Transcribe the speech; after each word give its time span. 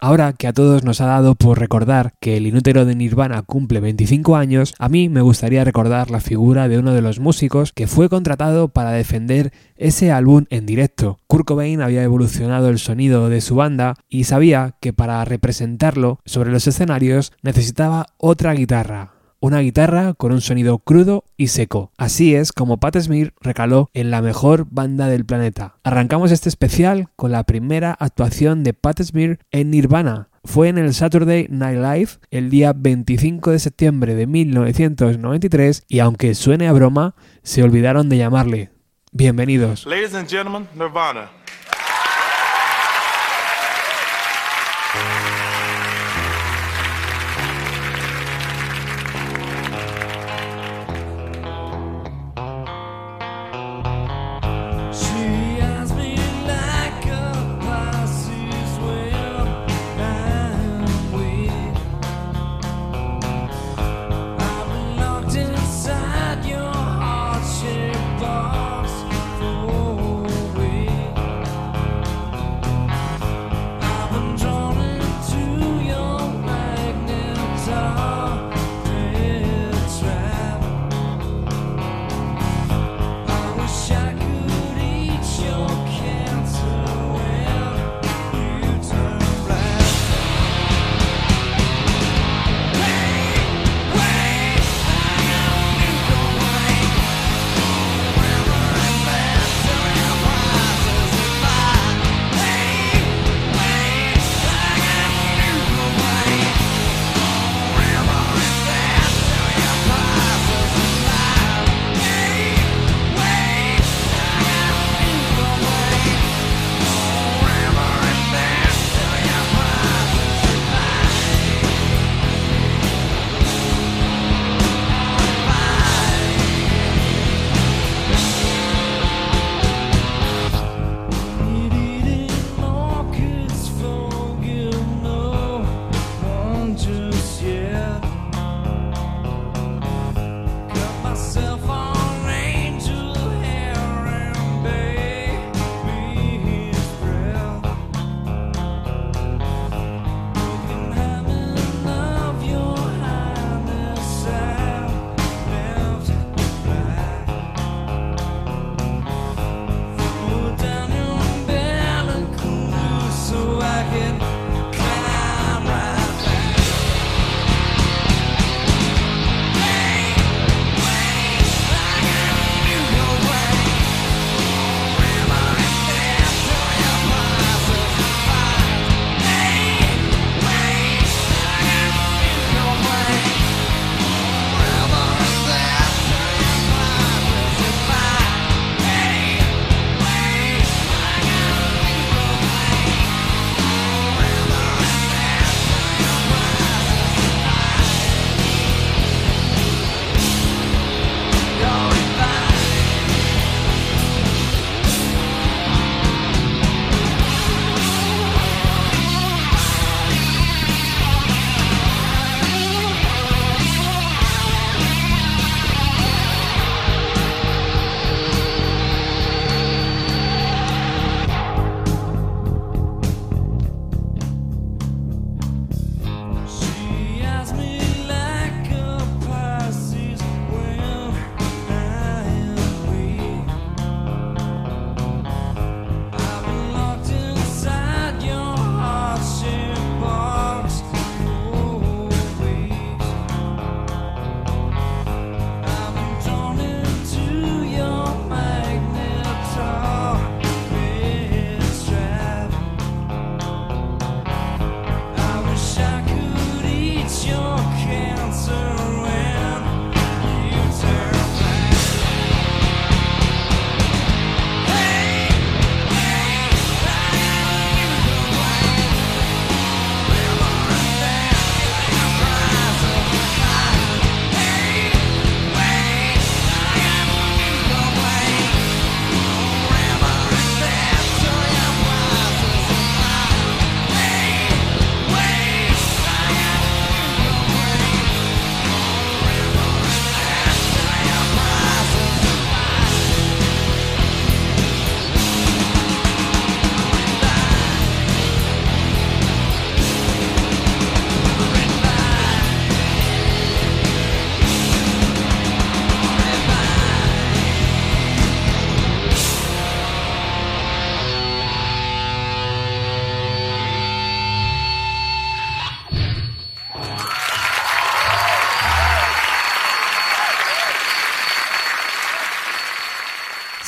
Ahora 0.00 0.32
que 0.32 0.46
a 0.46 0.52
todos 0.52 0.84
nos 0.84 1.00
ha 1.00 1.06
dado 1.06 1.34
por 1.34 1.58
recordar 1.58 2.14
que 2.20 2.36
el 2.36 2.46
inútero 2.46 2.84
de 2.84 2.94
Nirvana 2.94 3.42
cumple 3.42 3.80
25 3.80 4.36
años, 4.36 4.74
a 4.78 4.88
mí 4.88 5.08
me 5.08 5.22
gustaría 5.22 5.64
recordar 5.64 6.10
la 6.10 6.20
figura 6.20 6.68
de 6.68 6.78
uno 6.78 6.92
de 6.92 7.02
los 7.02 7.18
músicos 7.18 7.72
que 7.72 7.88
fue 7.88 8.08
contratado 8.08 8.68
para 8.68 8.92
defender 8.92 9.52
ese 9.76 10.12
álbum 10.12 10.44
en 10.50 10.66
directo. 10.66 11.18
Kurt 11.26 11.46
Cobain 11.46 11.82
había 11.82 12.04
evolucionado 12.04 12.68
el 12.68 12.78
sonido 12.78 13.28
de 13.28 13.40
su 13.40 13.56
banda 13.56 13.94
y 14.08 14.24
sabía 14.24 14.76
que 14.80 14.92
para 14.92 15.24
representarlo 15.24 16.20
sobre 16.24 16.52
los 16.52 16.68
escenarios 16.68 17.32
necesitaba 17.42 18.06
otra 18.18 18.52
guitarra, 18.52 19.17
una 19.40 19.60
guitarra 19.60 20.14
con 20.14 20.32
un 20.32 20.40
sonido 20.40 20.78
crudo 20.78 21.24
y 21.36 21.48
seco. 21.48 21.92
Así 21.96 22.34
es 22.34 22.52
como 22.52 22.78
Pat 22.78 22.98
Smear 22.98 23.32
recaló 23.40 23.90
en 23.94 24.10
la 24.10 24.22
mejor 24.22 24.66
banda 24.70 25.08
del 25.08 25.24
planeta. 25.24 25.76
Arrancamos 25.84 26.32
este 26.32 26.48
especial 26.48 27.08
con 27.16 27.32
la 27.32 27.44
primera 27.44 27.92
actuación 27.92 28.64
de 28.64 28.74
Pat 28.74 29.00
Smear 29.02 29.38
en 29.50 29.70
Nirvana. 29.70 30.28
Fue 30.44 30.68
en 30.68 30.78
el 30.78 30.94
Saturday 30.94 31.46
Night 31.50 31.78
Live 31.78 32.10
el 32.30 32.50
día 32.50 32.72
25 32.74 33.50
de 33.50 33.58
septiembre 33.58 34.14
de 34.14 34.26
1993 34.26 35.84
y 35.88 35.98
aunque 35.98 36.34
suene 36.34 36.68
a 36.68 36.72
broma, 36.72 37.14
se 37.42 37.62
olvidaron 37.62 38.08
de 38.08 38.16
llamarle. 38.18 38.70
Bienvenidos. 39.12 39.86
Ladies 39.86 40.14
and 40.14 40.28
gentlemen, 40.28 40.68
Nirvana. 40.74 41.37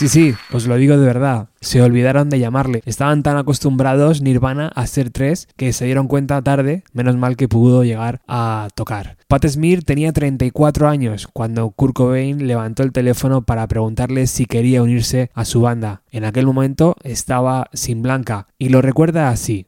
Sí, 0.01 0.09
sí, 0.09 0.35
os 0.51 0.67
lo 0.67 0.77
digo 0.77 0.97
de 0.97 1.05
verdad. 1.05 1.51
Se 1.61 1.83
olvidaron 1.83 2.31
de 2.31 2.39
llamarle. 2.39 2.81
Estaban 2.87 3.23
tan 3.23 3.37
acostumbrados 3.37 4.23
Nirvana 4.23 4.69
a 4.75 4.87
ser 4.87 5.11
tres 5.11 5.47
que 5.59 5.75
se 5.75 5.85
dieron 5.85 6.09
cuenta 6.09 6.41
tarde, 6.41 6.85
menos 6.95 7.19
mal 7.19 7.37
que 7.37 7.49
pudo 7.49 7.85
llegar 7.85 8.23
a 8.27 8.69
tocar. 8.75 9.19
Pat 9.29 9.47
Smear 9.47 9.83
tenía 9.83 10.15
34 10.15 10.89
años 10.89 11.29
cuando 11.31 11.69
Kurt 11.69 11.95
Cobain 11.95 12.47
levantó 12.47 12.83
el 12.83 12.93
teléfono 12.93 13.43
para 13.43 13.67
preguntarle 13.67 14.27
si 14.27 14.47
quería 14.47 14.83
unirse 14.83 15.31
a 15.35 15.45
su 15.45 15.61
banda. 15.61 16.01
En 16.11 16.25
aquel 16.25 16.47
momento 16.47 16.97
estaba 17.03 17.69
sin 17.75 18.01
Blanca 18.01 18.47
y 18.57 18.71
lo 18.71 18.81
recuerda 18.81 19.29
así. 19.29 19.67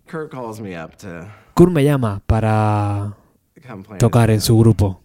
Kurt 1.53 1.73
me 1.73 1.85
llama 1.85 2.23
para 2.27 3.17
tocar 3.99 4.31
en 4.31 4.41
su 4.41 4.59
grupo. 4.59 5.03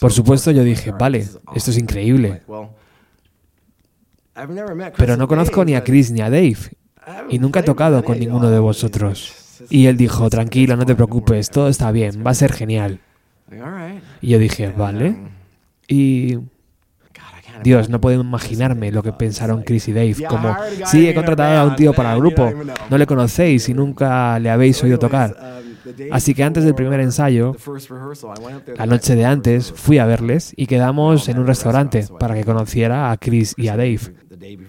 Por 0.00 0.12
supuesto 0.12 0.52
yo 0.52 0.62
dije, 0.62 0.92
vale, 0.92 1.26
esto 1.52 1.72
es 1.72 1.78
increíble. 1.78 2.42
Pero 4.96 5.16
no 5.16 5.28
conozco 5.28 5.64
ni 5.64 5.74
a 5.74 5.84
Chris 5.84 6.10
ni 6.10 6.20
a 6.20 6.30
Dave. 6.30 6.58
Y 7.30 7.38
nunca 7.38 7.60
he 7.60 7.62
tocado 7.62 8.02
con 8.04 8.18
ninguno 8.18 8.50
de 8.50 8.58
vosotros. 8.58 9.62
Y 9.70 9.86
él 9.86 9.96
dijo, 9.96 10.28
tranquilo, 10.28 10.76
no 10.76 10.84
te 10.84 10.94
preocupes, 10.94 11.50
todo 11.50 11.68
está 11.68 11.90
bien, 11.92 12.22
va 12.26 12.32
a 12.32 12.34
ser 12.34 12.52
genial. 12.52 13.00
Y 14.20 14.28
yo 14.28 14.38
dije, 14.38 14.72
vale. 14.76 15.16
Y... 15.88 16.38
Dios, 17.62 17.88
no 17.88 18.02
puedo 18.02 18.20
imaginarme 18.20 18.92
lo 18.92 19.02
que 19.02 19.14
pensaron 19.14 19.62
Chris 19.62 19.88
y 19.88 19.92
Dave. 19.94 20.14
Como, 20.28 20.54
sí, 20.84 21.08
he 21.08 21.14
contratado 21.14 21.58
a 21.58 21.64
un 21.64 21.74
tío 21.74 21.94
para 21.94 22.12
el 22.12 22.18
grupo, 22.18 22.52
no 22.90 22.98
le 22.98 23.06
conocéis 23.06 23.70
y 23.70 23.74
nunca 23.74 24.38
le 24.38 24.50
habéis 24.50 24.82
oído 24.84 24.98
tocar. 24.98 25.34
Así 26.10 26.34
que 26.34 26.44
antes 26.44 26.64
del 26.64 26.74
primer 26.74 27.00
ensayo, 27.00 27.56
la 28.76 28.84
noche 28.84 29.14
de 29.14 29.24
antes, 29.24 29.72
fui 29.72 29.96
a 29.98 30.04
verles 30.04 30.52
y 30.54 30.66
quedamos 30.66 31.30
en 31.30 31.38
un 31.38 31.46
restaurante 31.46 32.04
para 32.18 32.34
que 32.34 32.44
conociera 32.44 33.10
a 33.10 33.16
Chris 33.16 33.54
y 33.56 33.68
a 33.68 33.76
Dave 33.78 34.00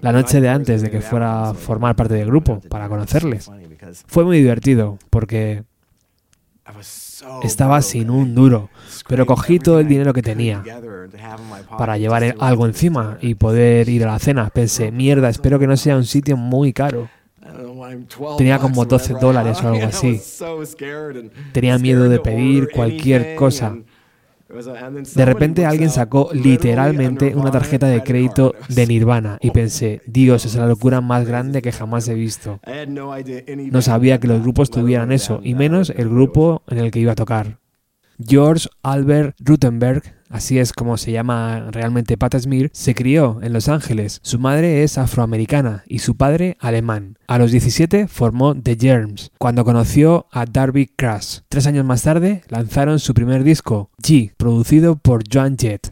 la 0.01 0.11
noche 0.11 0.41
de 0.41 0.49
antes 0.49 0.81
de 0.81 0.89
que 0.89 1.01
fuera 1.01 1.49
a 1.49 1.53
formar 1.53 1.95
parte 1.95 2.13
del 2.13 2.27
grupo, 2.27 2.61
para 2.69 2.89
conocerles. 2.89 3.49
Fue 4.07 4.23
muy 4.23 4.37
divertido 4.37 4.97
porque 5.09 5.63
estaba 7.43 7.81
sin 7.81 8.09
un 8.09 8.35
duro, 8.35 8.69
pero 9.07 9.25
cogí 9.25 9.59
todo 9.59 9.79
el 9.79 9.87
dinero 9.87 10.13
que 10.13 10.21
tenía 10.21 10.63
para 11.77 11.97
llevar 11.97 12.35
algo 12.39 12.65
encima 12.65 13.17
y 13.21 13.35
poder 13.35 13.89
ir 13.89 14.03
a 14.03 14.13
la 14.13 14.19
cena. 14.19 14.49
Pensé, 14.49 14.91
mierda, 14.91 15.29
espero 15.29 15.59
que 15.59 15.67
no 15.67 15.77
sea 15.77 15.95
un 15.95 16.05
sitio 16.05 16.37
muy 16.37 16.73
caro. 16.73 17.09
Tenía 18.37 18.59
como 18.59 18.85
12 18.85 19.13
dólares 19.21 19.59
o 19.63 19.67
algo 19.67 19.85
así. 19.85 20.21
Tenía 21.53 21.77
miedo 21.77 22.09
de 22.09 22.19
pedir 22.19 22.69
cualquier 22.73 23.35
cosa 23.35 23.77
de 24.49 25.25
repente 25.25 25.65
alguien 25.65 25.89
sacó 25.89 26.29
literalmente 26.31 27.35
una 27.35 27.51
tarjeta 27.51 27.87
de 27.87 28.01
crédito 28.01 28.55
de 28.69 28.87
Nirvana 28.87 29.37
y 29.41 29.51
pensé, 29.51 30.01
Dios, 30.05 30.45
es 30.45 30.55
la 30.55 30.67
locura 30.67 31.01
más 31.01 31.27
grande 31.27 31.61
que 31.61 31.71
jamás 31.71 32.07
he 32.07 32.13
visto. 32.13 32.59
No 32.87 33.81
sabía 33.81 34.19
que 34.19 34.27
los 34.27 34.41
grupos 34.41 34.69
tuvieran 34.69 35.11
eso, 35.11 35.41
y 35.43 35.53
menos 35.55 35.89
el 35.89 36.09
grupo 36.09 36.63
en 36.67 36.77
el 36.77 36.91
que 36.91 36.99
iba 36.99 37.11
a 37.11 37.15
tocar. 37.15 37.59
George 38.25 38.67
Albert 38.81 39.35
Rutenberg, 39.39 40.16
así 40.29 40.59
es 40.59 40.73
como 40.73 40.97
se 40.97 41.11
llama 41.11 41.69
realmente 41.71 42.17
Pat 42.17 42.37
Smear, 42.37 42.69
se 42.73 42.95
crió 42.95 43.39
en 43.41 43.53
Los 43.53 43.67
Ángeles. 43.67 44.19
Su 44.23 44.39
madre 44.39 44.83
es 44.83 44.97
afroamericana 44.97 45.83
y 45.87 45.99
su 45.99 46.15
padre 46.15 46.57
alemán. 46.59 47.17
A 47.27 47.37
los 47.37 47.51
17 47.51 48.07
formó 48.07 48.55
The 48.55 48.77
Germs, 48.79 49.31
cuando 49.37 49.65
conoció 49.65 50.27
a 50.31 50.45
Darby 50.45 50.87
Crash. 50.87 51.39
Tres 51.49 51.67
años 51.67 51.85
más 51.85 52.03
tarde 52.03 52.43
lanzaron 52.49 52.99
su 52.99 53.13
primer 53.13 53.43
disco, 53.43 53.89
G, 54.01 54.33
producido 54.37 54.95
por 54.95 55.23
Joan 55.31 55.57
Jett. 55.57 55.91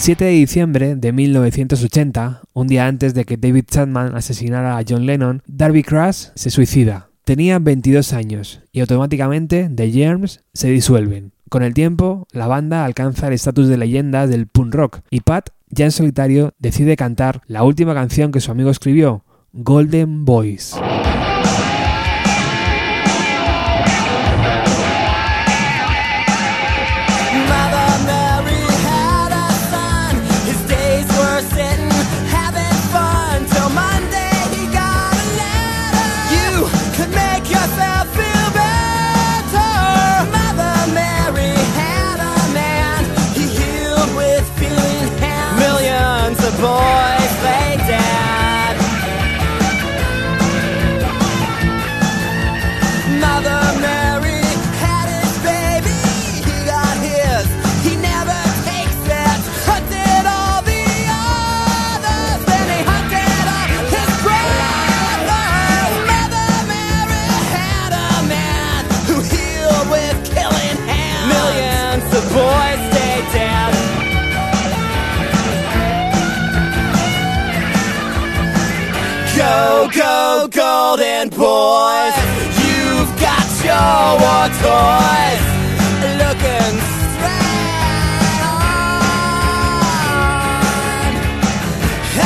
El 0.00 0.04
7 0.04 0.24
de 0.24 0.30
diciembre 0.30 0.96
de 0.96 1.12
1980, 1.12 2.40
un 2.54 2.66
día 2.68 2.86
antes 2.86 3.12
de 3.12 3.26
que 3.26 3.36
David 3.36 3.66
Chapman 3.70 4.16
asesinara 4.16 4.78
a 4.78 4.82
John 4.88 5.04
Lennon, 5.04 5.42
Darby 5.46 5.82
Crash 5.82 6.28
se 6.34 6.48
suicida. 6.48 7.10
Tenía 7.26 7.58
22 7.58 8.14
años 8.14 8.62
y 8.72 8.80
automáticamente 8.80 9.68
The 9.68 9.90
Germs 9.90 10.40
se 10.54 10.70
disuelven. 10.70 11.32
Con 11.50 11.62
el 11.62 11.74
tiempo, 11.74 12.26
la 12.32 12.46
banda 12.46 12.86
alcanza 12.86 13.26
el 13.26 13.34
estatus 13.34 13.68
de 13.68 13.76
leyenda 13.76 14.26
del 14.26 14.46
punk 14.46 14.74
rock 14.74 15.00
y 15.10 15.20
Pat, 15.20 15.50
ya 15.68 15.84
en 15.84 15.92
solitario, 15.92 16.54
decide 16.58 16.96
cantar 16.96 17.42
la 17.46 17.62
última 17.62 17.92
canción 17.92 18.32
que 18.32 18.40
su 18.40 18.50
amigo 18.50 18.70
escribió, 18.70 19.26
Golden 19.52 20.24
Boys. 20.24 20.80
Boys. 81.40 82.16
You've 82.60 83.12
got 83.16 83.48
your 83.64 84.20
war 84.22 84.46
toys 84.60 85.44
looking 86.20 86.76
straight 87.16 88.40
on. 88.44 89.00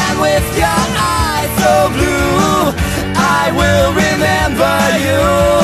And 0.02 0.16
with 0.26 0.47
your 0.59 0.83
eyes 0.99 1.50
so 1.62 1.75
blue, 1.94 2.75
I 3.14 3.42
will 3.59 3.90
remember 4.04 4.76
you. 5.06 5.63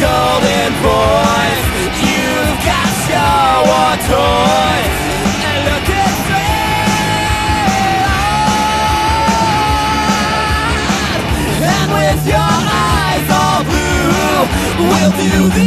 Golden 0.00 0.72
boys. 0.80 1.60
You've 2.00 2.56
got 2.64 2.88
shower 3.04 3.90
toys. 4.08 4.96
And 5.46 5.58
look 5.68 5.88
at 5.92 6.16
me 6.30 6.48
And 11.76 11.88
with 11.98 12.22
your 12.32 12.54
eyes 12.96 13.26
all 13.40 13.62
blue, 13.68 14.40
we'll 14.88 15.12
do 15.20 15.32
the 15.56 15.64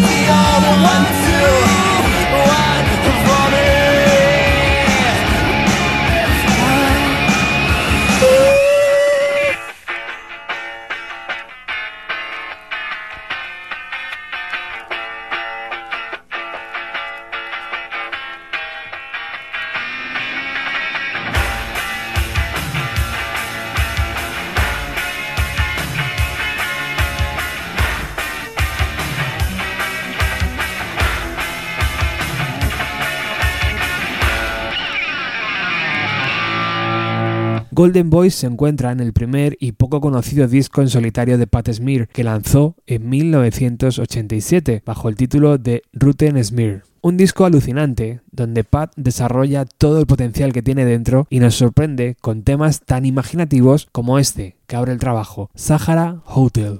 Golden 37.84 38.10
Boys 38.10 38.34
se 38.34 38.48
encuentra 38.48 38.94
en 38.94 39.02
el 39.02 39.12
primer 39.12 39.58
y 39.60 39.74
poco 39.74 40.00
conocido 40.00 40.48
disco 40.48 40.82
en 40.82 40.88
solitario 40.88 41.38
de 41.38 41.48
Pat 41.48 41.70
Smear 41.70 42.08
que 42.08 42.24
lanzó 42.24 42.78
en 42.88 43.10
1987 43.10 44.84
bajo 44.86 45.10
el 45.10 45.18
título 45.18 45.58
de 45.58 45.82
Rotten 45.92 46.42
Smear. 46.42 46.84
Un 47.02 47.18
disco 47.18 47.44
alucinante, 47.44 48.22
donde 48.32 48.64
Pat 48.64 48.94
desarrolla 48.96 49.66
todo 49.66 50.00
el 50.00 50.06
potencial 50.06 50.54
que 50.54 50.62
tiene 50.62 50.86
dentro 50.86 51.28
y 51.30 51.40
nos 51.40 51.56
sorprende 51.56 52.16
con 52.22 52.44
temas 52.44 52.80
tan 52.80 53.06
imaginativos 53.06 53.90
como 53.92 54.18
este, 54.18 54.56
que 54.66 54.78
abre 54.78 54.94
el 54.94 55.00
trabajo, 55.00 55.50
Sahara 55.54 56.22
Hotel. 56.26 56.80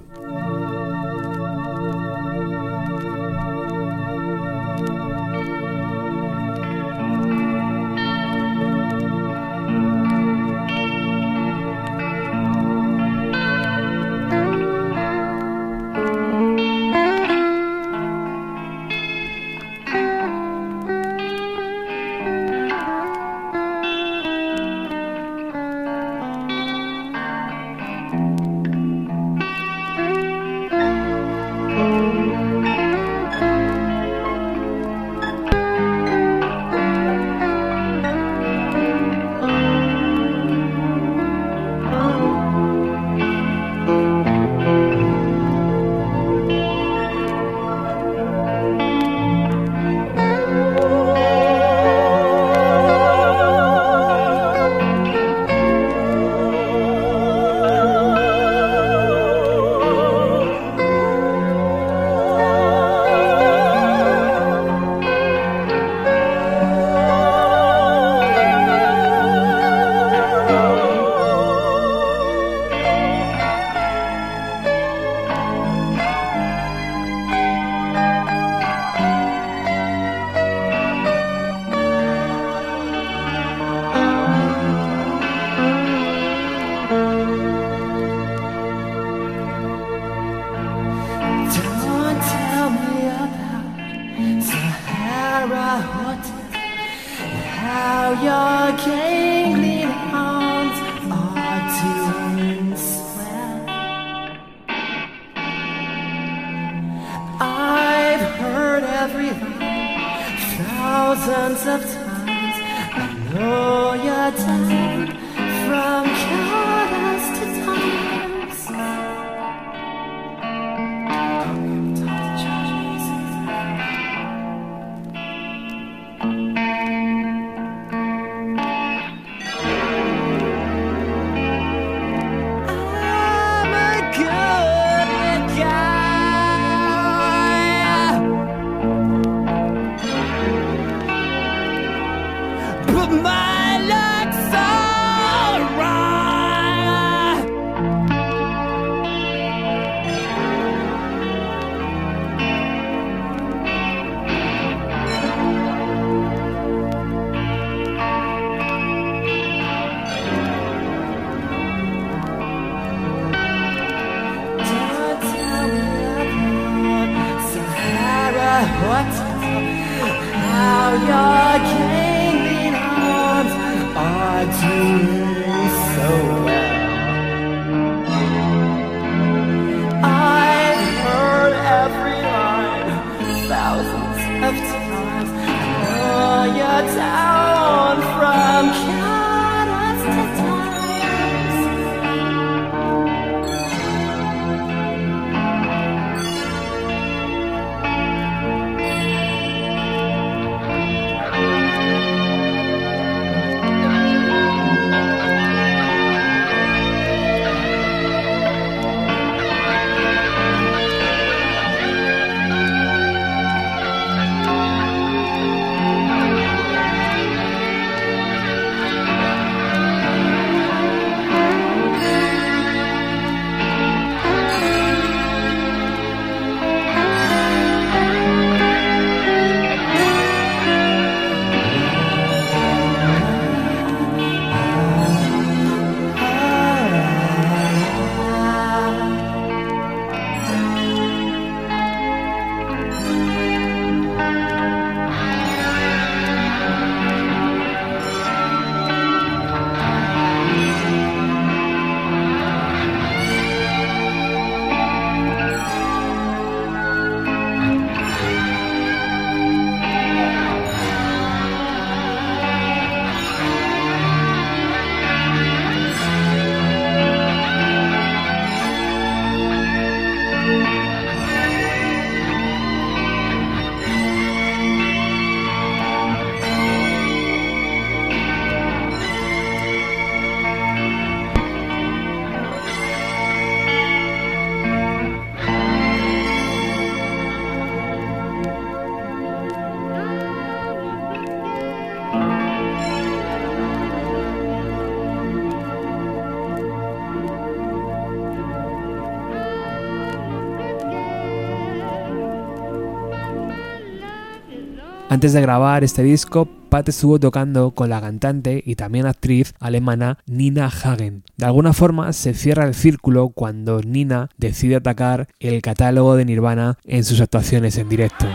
Antes 305.14 305.32
de 305.32 305.40
grabar 305.40 305.84
este 305.84 306.02
disco, 306.02 306.48
Pat 306.68 306.88
estuvo 306.88 307.20
tocando 307.20 307.70
con 307.70 307.88
la 307.88 308.00
cantante 308.00 308.60
y 308.66 308.74
también 308.74 309.06
actriz 309.06 309.54
alemana 309.60 310.18
Nina 310.26 310.66
Hagen. 310.66 311.22
De 311.36 311.46
alguna 311.46 311.72
forma 311.72 312.12
se 312.12 312.34
cierra 312.34 312.66
el 312.66 312.74
círculo 312.74 313.28
cuando 313.28 313.80
Nina 313.80 314.28
decide 314.38 314.74
atacar 314.74 315.28
el 315.38 315.62
catálogo 315.62 316.16
de 316.16 316.24
Nirvana 316.24 316.78
en 316.84 317.04
sus 317.04 317.20
actuaciones 317.20 317.78
en 317.78 317.88
directo. 317.88 318.26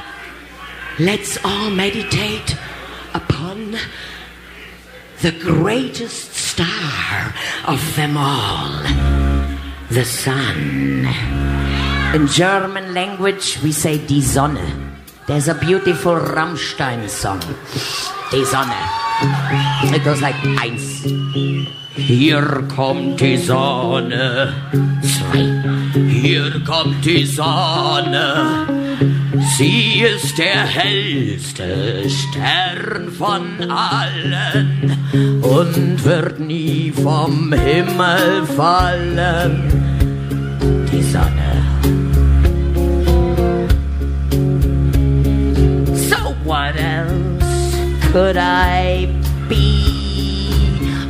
Let's 0.99 1.37
all 1.43 1.69
meditate 1.69 2.55
upon 3.13 3.73
the 5.21 5.31
greatest 5.31 6.33
star 6.33 7.35
of 7.67 7.81
them 7.97 8.15
all, 8.15 8.85
the 9.89 10.05
sun. 10.05 11.05
In 12.15 12.25
German 12.29 12.93
language, 12.93 13.59
we 13.61 13.73
say 13.73 13.97
die 13.97 14.21
Sonne. 14.21 14.88
There's 15.29 15.47
a 15.47 15.53
beautiful 15.53 16.15
Rammstein 16.15 17.07
song, 17.07 17.39
Die 18.31 18.43
Sonne. 18.43 18.73
It 19.93 20.03
goes 20.03 20.21
like 20.21 20.33
eins. 20.59 21.05
Hier 21.93 22.41
kommt 22.75 23.21
die 23.21 23.37
Sonne. 23.37 24.51
Zwei. 25.03 25.45
Hier 26.09 26.59
kommt 26.65 27.05
die 27.05 27.27
Sonne. 27.27 28.65
Sie 29.55 30.01
ist 30.01 30.35
der 30.39 30.65
hellste 30.65 32.09
Stern 32.09 33.11
von 33.11 33.69
allen 33.69 34.97
und 35.43 36.03
wird 36.05 36.39
nie 36.39 36.91
vom 36.91 37.53
Himmel 37.53 38.45
fallen. 38.57 39.61
Die 40.91 41.03
Sonne. 41.03 41.98
Else 46.79 48.11
could 48.11 48.37
I 48.37 49.05
be? 49.47 49.65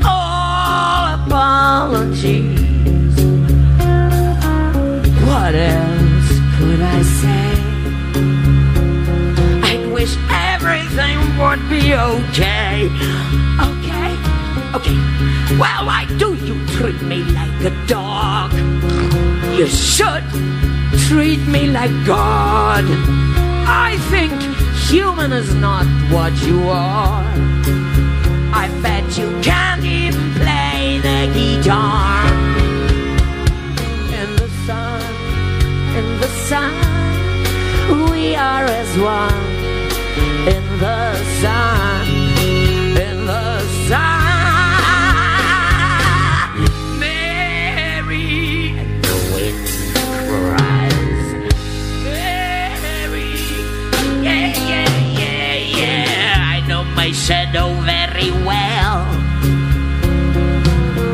All 0.06 1.16
apologies. 1.16 2.60
What 5.26 5.56
else 5.56 6.30
could 6.58 6.82
I 6.82 7.02
say? 7.22 7.52
I'd 9.70 9.92
wish 9.94 10.16
everything 10.30 11.18
would 11.40 11.62
be 11.70 11.94
okay. 11.94 12.90
Okay? 13.70 14.12
Okay. 14.76 14.98
Well, 15.58 15.86
why 15.86 16.06
do 16.18 16.36
you 16.36 16.56
treat 16.68 17.02
me 17.02 17.24
like 17.24 17.64
a 17.64 17.88
dog? 17.88 18.52
You 19.58 19.68
should 19.68 20.24
treat 21.08 21.40
me 21.48 21.68
like 21.68 21.92
God. 22.06 22.86
I 23.72 23.98
think 24.10 24.59
human 24.90 25.32
is 25.32 25.54
not 25.54 25.86
what 26.12 26.34
you 26.48 26.68
are. 26.68 27.24
I 28.52 28.68
bet 28.82 29.06
you 29.18 29.30
can't 29.42 29.86
even 29.86 30.34
play 30.34 31.00
the 31.08 31.20
guitar. 31.38 32.26
In 34.22 34.30
the 34.42 34.50
sun, 34.66 35.04
in 36.00 36.08
the 36.22 36.32
sun, 36.50 36.74
we 38.10 38.36
are 38.36 38.66
as 38.66 38.92
one. 38.98 39.42
In 40.56 40.66
the 40.80 41.14
sun, 41.42 41.79
shadow 57.52 57.74
very 57.82 58.32
well. 58.46 59.08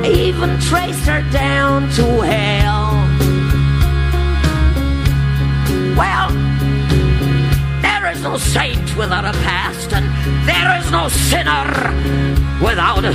Even 0.06 0.60
traced 0.60 1.06
her 1.06 1.22
down 1.32 1.90
to 1.92 2.04
hell. 2.22 2.92
Well, 5.98 6.30
there 7.82 8.12
is 8.12 8.22
no 8.22 8.38
saint 8.38 8.96
without 8.98 9.26
a 9.26 9.32
past, 9.44 9.94
and 9.94 10.06
there 10.48 10.78
is 10.80 10.92
no 10.92 11.08
sinner 11.08 11.66
without 12.62 13.06
a, 13.06 13.14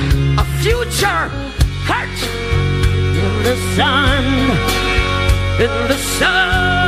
future. 0.60 1.28
Hurt 1.88 2.20
in 3.16 3.42
the 3.42 3.56
sun, 3.74 4.24
in 5.58 5.88
the 5.88 5.96
sun, 6.18 6.79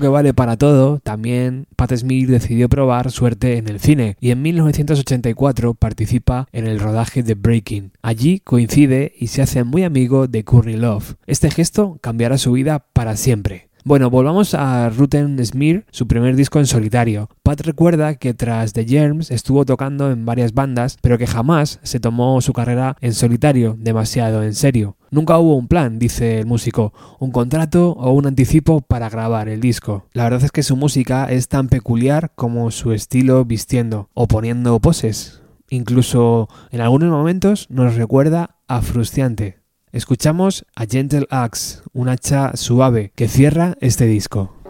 Que 0.00 0.08
vale 0.08 0.32
para 0.32 0.56
todo, 0.56 1.00
también 1.00 1.66
Pat 1.76 1.94
Smith 1.94 2.26
decidió 2.26 2.70
probar 2.70 3.10
suerte 3.10 3.58
en 3.58 3.68
el 3.68 3.78
cine 3.78 4.16
y 4.20 4.30
en 4.30 4.40
1984 4.40 5.74
participa 5.74 6.48
en 6.50 6.66
el 6.66 6.80
rodaje 6.80 7.22
de 7.22 7.34
Breaking. 7.34 7.92
Allí 8.00 8.40
coincide 8.40 9.12
y 9.18 9.26
se 9.26 9.42
hace 9.42 9.64
muy 9.64 9.84
amigo 9.84 10.28
de 10.28 10.44
Courtney 10.44 10.76
Love. 10.76 11.16
Este 11.26 11.50
gesto 11.50 11.98
cambiará 12.00 12.38
su 12.38 12.52
vida 12.52 12.86
para 12.94 13.16
siempre. 13.16 13.68
Bueno, 13.84 14.08
volvamos 14.08 14.54
a 14.54 14.88
Rutten 14.88 15.44
Smear, 15.44 15.84
su 15.90 16.08
primer 16.08 16.36
disco 16.36 16.58
en 16.58 16.66
solitario. 16.66 17.28
Pat 17.42 17.60
recuerda 17.60 18.14
que 18.14 18.32
tras 18.32 18.72
The 18.72 18.86
Germs 18.86 19.30
estuvo 19.30 19.66
tocando 19.66 20.10
en 20.10 20.24
varias 20.24 20.54
bandas, 20.54 20.96
pero 21.02 21.18
que 21.18 21.26
jamás 21.26 21.80
se 21.82 22.00
tomó 22.00 22.40
su 22.40 22.54
carrera 22.54 22.96
en 23.02 23.12
solitario 23.12 23.76
demasiado 23.78 24.42
en 24.42 24.54
serio. 24.54 24.96
Nunca 25.12 25.38
hubo 25.38 25.56
un 25.56 25.68
plan, 25.68 25.98
dice 25.98 26.38
el 26.38 26.46
músico, 26.46 26.94
un 27.18 27.32
contrato 27.32 27.90
o 27.90 28.12
un 28.12 28.26
anticipo 28.26 28.80
para 28.80 29.10
grabar 29.10 29.50
el 29.50 29.60
disco. 29.60 30.06
La 30.14 30.24
verdad 30.24 30.42
es 30.42 30.50
que 30.52 30.62
su 30.62 30.74
música 30.74 31.30
es 31.30 31.48
tan 31.48 31.68
peculiar 31.68 32.32
como 32.34 32.70
su 32.70 32.92
estilo 32.92 33.44
vistiendo 33.44 34.08
o 34.14 34.26
poniendo 34.26 34.80
poses. 34.80 35.42
Incluso 35.68 36.48
en 36.70 36.80
algunos 36.80 37.10
momentos 37.10 37.66
nos 37.68 37.94
recuerda 37.94 38.56
a 38.68 38.80
Frustiante. 38.80 39.58
Escuchamos 39.92 40.64
a 40.74 40.86
Gentle 40.86 41.26
Axe, 41.28 41.82
un 41.92 42.08
hacha 42.08 42.56
suave 42.56 43.12
que 43.14 43.28
cierra 43.28 43.76
este 43.82 44.06
disco. 44.06 44.61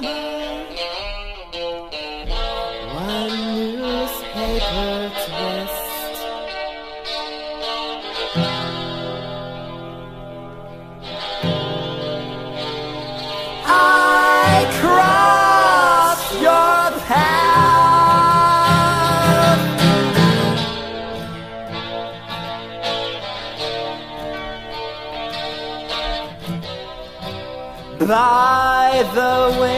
One 0.00 0.06
newspaper 3.76 5.10
twist. 5.10 6.22
I 13.66 14.70
your 16.40 16.90
path. 17.08 17.58
By 27.98 29.02
the 29.12 29.32
way. 29.60 29.77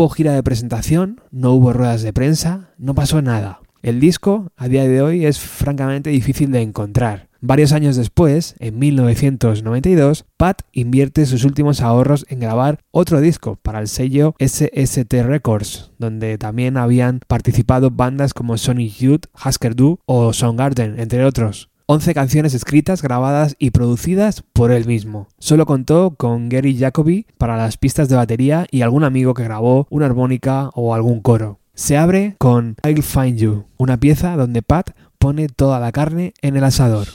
Hubo 0.00 0.08
gira 0.08 0.32
de 0.32 0.42
presentación, 0.42 1.20
no 1.30 1.52
hubo 1.52 1.74
ruedas 1.74 2.00
de 2.00 2.14
prensa, 2.14 2.70
no 2.78 2.94
pasó 2.94 3.20
nada. 3.20 3.60
El 3.82 4.00
disco, 4.00 4.50
a 4.56 4.66
día 4.66 4.88
de 4.88 5.02
hoy, 5.02 5.26
es 5.26 5.38
francamente 5.38 6.08
difícil 6.08 6.50
de 6.52 6.62
encontrar. 6.62 7.28
Varios 7.42 7.72
años 7.72 7.96
después, 7.96 8.54
en 8.60 8.78
1992, 8.78 10.24
Pat 10.38 10.62
invierte 10.72 11.26
sus 11.26 11.44
últimos 11.44 11.82
ahorros 11.82 12.24
en 12.30 12.40
grabar 12.40 12.78
otro 12.90 13.20
disco 13.20 13.58
para 13.60 13.78
el 13.78 13.88
sello 13.88 14.34
SST 14.38 15.12
Records, 15.22 15.92
donde 15.98 16.38
también 16.38 16.78
habían 16.78 17.20
participado 17.26 17.90
bandas 17.90 18.32
como 18.32 18.56
Sonic 18.56 18.94
Youth, 18.94 19.26
Husker 19.44 19.76
Du 19.76 19.98
o 20.06 20.32
Soundgarden, 20.32 20.98
entre 20.98 21.26
otros. 21.26 21.69
11 21.92 22.14
canciones 22.14 22.54
escritas, 22.54 23.02
grabadas 23.02 23.56
y 23.58 23.72
producidas 23.72 24.44
por 24.52 24.70
él 24.70 24.86
mismo. 24.86 25.26
Solo 25.40 25.66
contó 25.66 26.14
con 26.16 26.48
Gary 26.48 26.78
Jacoby 26.78 27.26
para 27.36 27.56
las 27.56 27.78
pistas 27.78 28.08
de 28.08 28.14
batería 28.14 28.64
y 28.70 28.82
algún 28.82 29.02
amigo 29.02 29.34
que 29.34 29.42
grabó 29.42 29.88
una 29.90 30.06
armónica 30.06 30.70
o 30.74 30.94
algún 30.94 31.20
coro. 31.20 31.58
Se 31.74 31.96
abre 31.96 32.36
con 32.38 32.76
I'll 32.84 33.02
Find 33.02 33.38
You, 33.38 33.64
una 33.76 33.96
pieza 33.96 34.36
donde 34.36 34.62
Pat 34.62 34.90
pone 35.18 35.48
toda 35.48 35.80
la 35.80 35.90
carne 35.90 36.32
en 36.42 36.56
el 36.56 36.62
asador. 36.62 37.08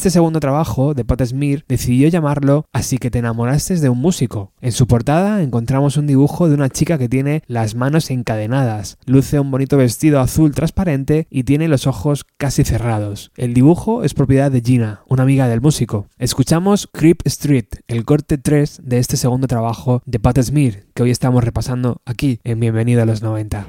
Este 0.00 0.08
segundo 0.08 0.40
trabajo 0.40 0.94
de 0.94 1.04
Pat 1.04 1.22
Smear 1.22 1.62
decidió 1.68 2.08
llamarlo 2.08 2.64
Así 2.72 2.96
que 2.96 3.10
te 3.10 3.18
enamoraste 3.18 3.76
de 3.80 3.90
un 3.90 3.98
músico. 3.98 4.50
En 4.62 4.72
su 4.72 4.86
portada 4.86 5.42
encontramos 5.42 5.98
un 5.98 6.06
dibujo 6.06 6.48
de 6.48 6.54
una 6.54 6.70
chica 6.70 6.96
que 6.96 7.10
tiene 7.10 7.42
las 7.48 7.74
manos 7.74 8.10
encadenadas, 8.10 8.96
luce 9.04 9.38
un 9.38 9.50
bonito 9.50 9.76
vestido 9.76 10.20
azul 10.20 10.54
transparente 10.54 11.26
y 11.28 11.44
tiene 11.44 11.68
los 11.68 11.86
ojos 11.86 12.24
casi 12.38 12.64
cerrados. 12.64 13.30
El 13.36 13.52
dibujo 13.52 14.02
es 14.02 14.14
propiedad 14.14 14.50
de 14.50 14.62
Gina, 14.62 15.02
una 15.06 15.24
amiga 15.24 15.48
del 15.48 15.60
músico. 15.60 16.06
Escuchamos 16.16 16.88
Creep 16.90 17.20
Street, 17.26 17.66
el 17.86 18.06
corte 18.06 18.38
3 18.38 18.80
de 18.82 19.00
este 19.00 19.18
segundo 19.18 19.48
trabajo 19.48 20.00
de 20.06 20.18
Pat 20.18 20.40
Smear, 20.40 20.84
que 20.94 21.02
hoy 21.02 21.10
estamos 21.10 21.44
repasando 21.44 22.00
aquí 22.06 22.40
en 22.42 22.58
Bienvenido 22.58 23.02
a 23.02 23.04
los 23.04 23.20
90. 23.20 23.66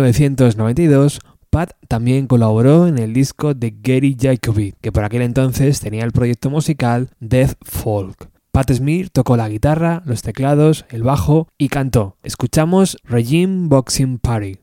1992, 0.00 1.20
Pat 1.50 1.72
también 1.88 2.26
colaboró 2.26 2.86
en 2.86 2.98
el 2.98 3.14
disco 3.14 3.54
de 3.54 3.74
Gary 3.82 4.16
Jacoby, 4.18 4.74
que 4.80 4.92
por 4.92 5.04
aquel 5.04 5.22
entonces 5.22 5.80
tenía 5.80 6.04
el 6.04 6.12
proyecto 6.12 6.50
musical 6.50 7.08
Death 7.18 7.54
Folk. 7.62 8.28
Pat 8.52 8.70
Smith 8.72 9.08
tocó 9.12 9.36
la 9.36 9.48
guitarra, 9.48 10.02
los 10.06 10.22
teclados, 10.22 10.84
el 10.90 11.02
bajo 11.02 11.48
y 11.58 11.68
cantó. 11.68 12.16
Escuchamos 12.22 12.98
Regime 13.04 13.68
Boxing 13.68 14.18
Party. 14.18 14.58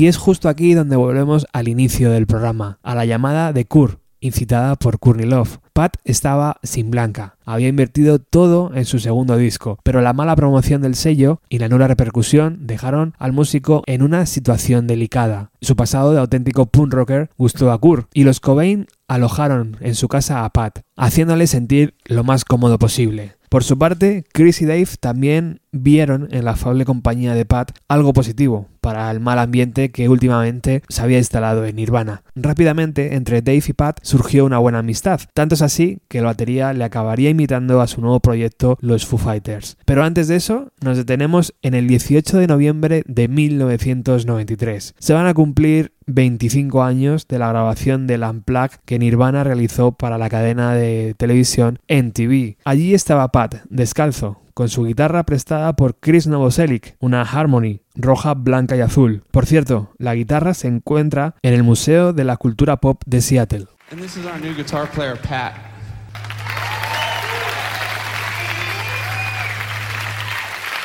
Y 0.00 0.06
es 0.06 0.16
justo 0.16 0.48
aquí 0.48 0.72
donde 0.72 0.96
volvemos 0.96 1.46
al 1.52 1.68
inicio 1.68 2.10
del 2.10 2.26
programa, 2.26 2.78
a 2.82 2.94
la 2.94 3.04
llamada 3.04 3.52
de 3.52 3.66
Kurt, 3.66 4.00
incitada 4.18 4.74
por 4.76 4.98
Courtney 4.98 5.28
Love. 5.28 5.58
Pat 5.74 5.98
estaba 6.04 6.56
sin 6.62 6.90
Blanca, 6.90 7.36
había 7.44 7.68
invertido 7.68 8.18
todo 8.18 8.74
en 8.74 8.86
su 8.86 8.98
segundo 8.98 9.36
disco, 9.36 9.78
pero 9.84 10.00
la 10.00 10.14
mala 10.14 10.34
promoción 10.36 10.80
del 10.80 10.94
sello 10.94 11.42
y 11.50 11.58
la 11.58 11.68
nula 11.68 11.86
repercusión 11.86 12.66
dejaron 12.66 13.12
al 13.18 13.34
músico 13.34 13.82
en 13.84 14.00
una 14.00 14.24
situación 14.24 14.86
delicada. 14.86 15.50
Su 15.60 15.76
pasado 15.76 16.14
de 16.14 16.20
auténtico 16.20 16.64
punk 16.64 16.94
rocker 16.94 17.28
gustó 17.36 17.70
a 17.70 17.78
Kurt 17.78 18.08
y 18.14 18.24
los 18.24 18.40
Cobain 18.40 18.86
alojaron 19.06 19.76
en 19.80 19.94
su 19.94 20.08
casa 20.08 20.46
a 20.46 20.50
Pat, 20.50 20.78
haciéndole 20.96 21.46
sentir 21.46 21.92
lo 22.06 22.24
más 22.24 22.46
cómodo 22.46 22.78
posible. 22.78 23.34
Por 23.50 23.64
su 23.64 23.76
parte, 23.76 24.22
Chris 24.32 24.62
y 24.62 24.64
Dave 24.64 24.86
también 25.00 25.60
vieron 25.72 26.28
en 26.30 26.44
la 26.44 26.52
afable 26.52 26.84
compañía 26.84 27.34
de 27.34 27.44
Pat 27.44 27.72
algo 27.88 28.12
positivo 28.12 28.68
para 28.80 29.10
el 29.10 29.20
mal 29.20 29.38
ambiente 29.38 29.90
que 29.90 30.08
últimamente 30.08 30.82
se 30.88 31.02
había 31.02 31.18
instalado 31.18 31.64
en 31.66 31.76
Nirvana. 31.76 32.22
Rápidamente, 32.34 33.14
entre 33.14 33.42
Dave 33.42 33.62
y 33.66 33.72
Pat 33.72 34.00
surgió 34.02 34.44
una 34.44 34.58
buena 34.58 34.78
amistad, 34.78 35.20
tanto 35.34 35.54
es 35.54 35.62
así 35.62 36.00
que 36.08 36.18
el 36.18 36.24
batería 36.24 36.72
le 36.72 36.84
acabaría 36.84 37.30
imitando 37.30 37.80
a 37.80 37.86
su 37.86 38.00
nuevo 38.00 38.20
proyecto, 38.20 38.78
los 38.80 39.06
Foo 39.06 39.18
Fighters. 39.18 39.76
Pero 39.84 40.02
antes 40.02 40.28
de 40.28 40.36
eso, 40.36 40.72
nos 40.80 40.96
detenemos 40.96 41.54
en 41.62 41.74
el 41.74 41.86
18 41.86 42.38
de 42.38 42.46
noviembre 42.46 43.02
de 43.06 43.28
1993. 43.28 44.94
Se 44.98 45.12
van 45.12 45.26
a 45.26 45.34
cumplir 45.34 45.92
25 46.06 46.82
años 46.82 47.28
de 47.28 47.38
la 47.38 47.48
grabación 47.48 48.06
del 48.06 48.22
Unplugged 48.22 48.78
que 48.84 48.98
Nirvana 48.98 49.44
realizó 49.44 49.92
para 49.92 50.18
la 50.18 50.28
cadena 50.28 50.74
de 50.74 51.14
televisión 51.16 51.78
NTV. 51.88 52.56
Allí 52.64 52.94
estaba 52.94 53.28
Pat, 53.28 53.56
descalzo, 53.68 54.40
con 54.60 54.68
su 54.68 54.84
guitarra 54.84 55.24
prestada 55.24 55.72
por 55.72 55.98
Chris 56.00 56.26
Novoselic, 56.26 56.94
una 57.00 57.22
Harmony 57.22 57.80
roja, 57.94 58.34
blanca 58.34 58.76
y 58.76 58.82
azul. 58.82 59.24
Por 59.30 59.46
cierto, 59.46 59.90
la 59.96 60.14
guitarra 60.14 60.52
se 60.52 60.68
encuentra 60.68 61.34
en 61.40 61.54
el 61.54 61.62
Museo 61.62 62.12
de 62.12 62.24
la 62.24 62.36
Cultura 62.36 62.76
Pop 62.76 63.00
de 63.06 63.22
Seattle. 63.22 63.68
And 63.90 64.02
this 64.02 64.18
is 64.18 64.26
our 64.26 64.38
new 64.38 64.54
guitar 64.54 64.86
player, 64.86 65.16
Pat. 65.16 65.54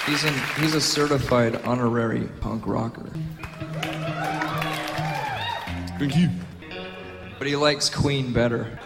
He's, 0.07 0.23
an, 0.23 0.34
he's 0.57 0.73
a 0.73 0.80
certified 0.80 1.59
honorary 1.65 2.30
punk 2.39 2.65
rocker. 2.65 3.09
Thank 5.99 6.15
you. 6.15 6.30
But 7.38 7.47
he 7.47 7.57
likes 7.57 7.89
Queen 7.89 8.32
better. 8.32 8.80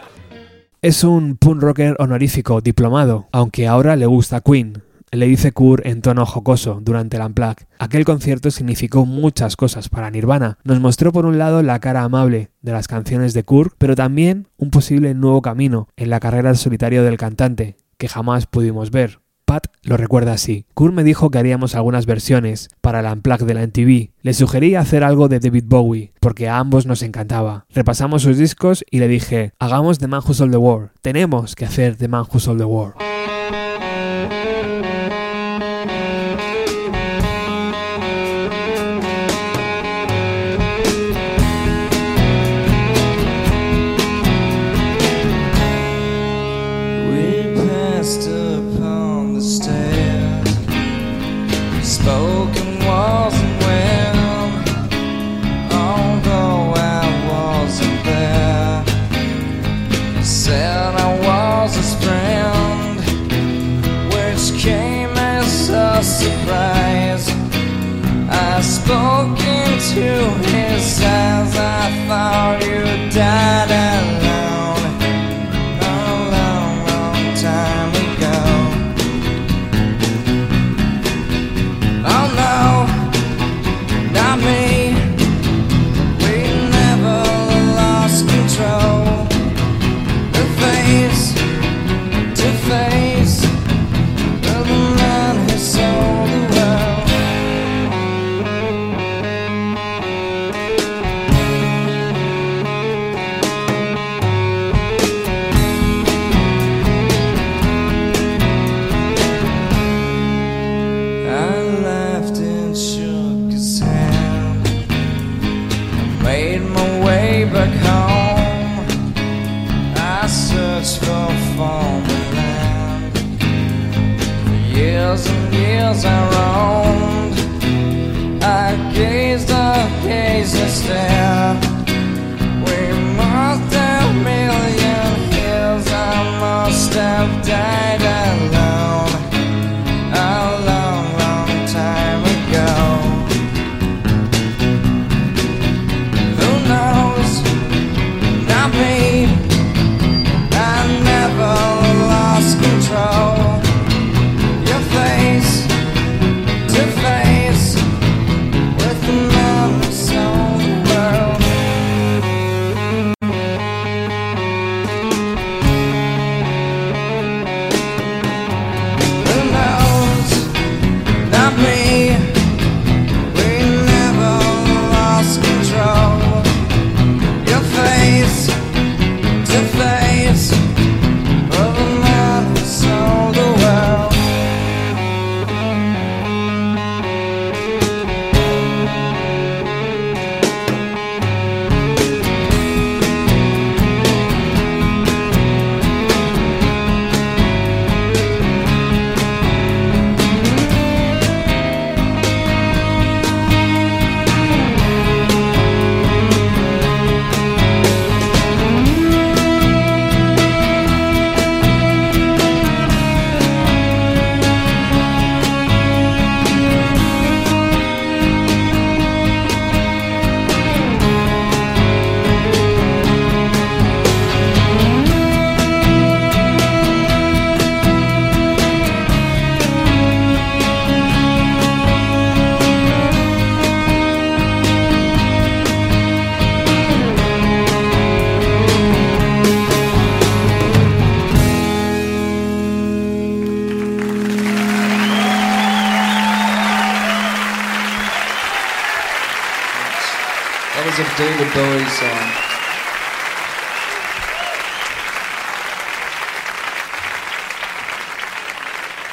Es 0.82 1.04
un 1.04 1.36
punk 1.36 1.62
rocker 1.62 1.98
honorífico, 2.00 2.62
diplomado, 2.62 3.28
aunque 3.34 3.68
ahora 3.68 3.98
le 3.98 4.06
gusta 4.06 4.40
Queen. 4.40 4.82
Le 5.12 5.28
dice 5.28 5.52
Kurt 5.52 5.86
en 5.86 6.02
tono 6.02 6.26
jocoso 6.26 6.80
durante 6.82 7.18
el 7.18 7.24
Unplugged. 7.24 7.66
Aquel 7.80 8.06
concierto 8.06 8.50
significó 8.50 9.06
muchas 9.06 9.58
cosas 9.58 9.90
para 9.90 10.10
Nirvana. 10.10 10.58
Nos 10.64 10.80
mostró 10.80 11.12
por 11.12 11.26
un 11.26 11.38
lado 11.38 11.64
la 11.64 11.80
cara 11.80 12.04
amable 12.04 12.52
de 12.62 12.72
las 12.72 12.88
canciones 12.88 13.34
de 13.34 13.44
Kurt, 13.44 13.74
pero 13.78 13.94
también 13.96 14.48
un 14.56 14.70
posible 14.70 15.14
nuevo 15.16 15.42
camino 15.42 15.90
en 15.98 16.12
la 16.12 16.22
carrera 16.22 16.56
solitario 16.56 17.04
del 17.04 17.18
cantante, 17.18 17.76
que 17.98 18.08
jamás 18.08 18.46
pudimos 18.46 18.90
ver. 18.90 19.20
Pat 19.50 19.66
lo 19.82 19.98
recuerda 19.98 20.34
así. 20.34 20.68
Kurt 20.76 20.94
me 20.94 21.04
dijo 21.04 21.32
que 21.32 21.40
haríamos 21.40 21.74
algunas 21.74 22.06
versiones 22.06 22.70
para 22.82 23.00
el 23.00 23.08
Unplugged 23.08 23.48
de 23.48 23.56
la 23.56 23.66
MTV. 23.66 24.12
Le 24.22 24.34
sugerí 24.36 24.76
hacer 24.76 25.04
algo 25.04 25.28
de 25.28 25.40
David 25.40 25.64
Bowie, 25.66 26.14
porque 26.20 26.48
a 26.48 26.60
ambos 26.60 26.86
nos 26.86 27.02
encantaba. 27.02 27.66
Repasamos 27.74 28.22
sus 28.22 28.38
discos 28.38 28.86
y 28.92 29.00
le 29.00 29.08
dije, 29.08 29.54
hagamos 29.58 29.98
The 29.98 30.06
Man 30.06 30.22
Who 30.24 30.36
Sold 30.36 30.52
the 30.52 30.58
World. 30.58 30.92
Tenemos 31.02 31.56
que 31.56 31.66
hacer 31.66 31.96
The 31.96 32.08
Man 32.08 32.26
Who 32.32 32.40
Sold 32.40 32.60
the 32.60 32.66
World. 32.66 32.94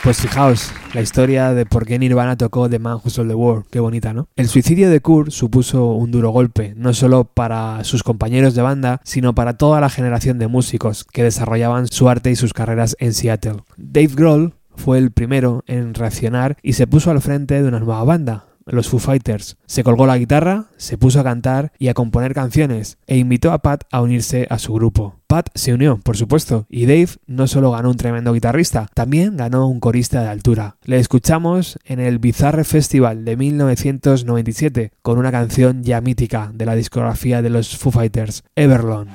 Pues 0.06 0.20
fijaos, 0.20 0.70
la 0.94 1.00
historia 1.00 1.52
de 1.52 1.66
por 1.66 1.84
qué 1.84 1.98
Nirvana 1.98 2.36
tocó 2.36 2.70
The 2.70 2.78
Man 2.78 3.00
Who 3.02 3.10
Sold 3.10 3.28
the 3.28 3.34
World, 3.34 3.64
qué 3.72 3.80
bonita, 3.80 4.14
¿no? 4.14 4.28
El 4.36 4.46
suicidio 4.46 4.88
de 4.88 5.00
Kurt 5.00 5.32
supuso 5.32 5.86
un 5.86 6.12
duro 6.12 6.30
golpe, 6.30 6.74
no 6.76 6.94
solo 6.94 7.24
para 7.24 7.82
sus 7.82 8.04
compañeros 8.04 8.54
de 8.54 8.62
banda, 8.62 9.00
sino 9.02 9.34
para 9.34 9.56
toda 9.56 9.80
la 9.80 9.90
generación 9.90 10.38
de 10.38 10.46
músicos 10.46 11.02
que 11.02 11.24
desarrollaban 11.24 11.88
su 11.88 12.08
arte 12.08 12.30
y 12.30 12.36
sus 12.36 12.52
carreras 12.52 12.94
en 13.00 13.14
Seattle. 13.14 13.64
Dave 13.76 14.12
Grohl 14.14 14.54
fue 14.76 14.98
el 14.98 15.10
primero 15.10 15.64
en 15.66 15.92
reaccionar 15.92 16.56
y 16.62 16.74
se 16.74 16.86
puso 16.86 17.10
al 17.10 17.20
frente 17.20 17.60
de 17.60 17.66
una 17.66 17.80
nueva 17.80 18.04
banda, 18.04 18.45
los 18.66 18.88
Foo 18.88 18.98
Fighters. 18.98 19.56
Se 19.66 19.84
colgó 19.84 20.06
la 20.06 20.18
guitarra, 20.18 20.66
se 20.76 20.98
puso 20.98 21.20
a 21.20 21.24
cantar 21.24 21.72
y 21.78 21.88
a 21.88 21.94
componer 21.94 22.34
canciones 22.34 22.98
e 23.06 23.16
invitó 23.16 23.52
a 23.52 23.58
Pat 23.58 23.84
a 23.90 24.02
unirse 24.02 24.46
a 24.50 24.58
su 24.58 24.74
grupo. 24.74 25.20
Pat 25.26 25.48
se 25.54 25.74
unió, 25.74 25.98
por 25.98 26.16
supuesto, 26.16 26.66
y 26.68 26.86
Dave 26.86 27.08
no 27.26 27.46
solo 27.46 27.72
ganó 27.72 27.90
un 27.90 27.96
tremendo 27.96 28.32
guitarrista, 28.32 28.88
también 28.94 29.36
ganó 29.36 29.66
un 29.68 29.80
corista 29.80 30.22
de 30.22 30.28
altura. 30.28 30.76
Le 30.84 30.98
escuchamos 30.98 31.78
en 31.84 32.00
el 32.00 32.18
Bizarre 32.18 32.64
Festival 32.64 33.24
de 33.24 33.36
1997 33.36 34.92
con 35.02 35.18
una 35.18 35.32
canción 35.32 35.82
ya 35.82 36.00
mítica 36.00 36.50
de 36.54 36.66
la 36.66 36.74
discografía 36.74 37.42
de 37.42 37.50
los 37.50 37.76
Foo 37.76 37.92
Fighters, 37.92 38.44
Everlong. 38.54 39.08